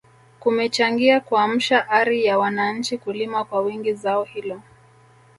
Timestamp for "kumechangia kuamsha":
0.39-1.89